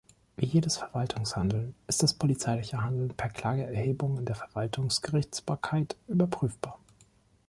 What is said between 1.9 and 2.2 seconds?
das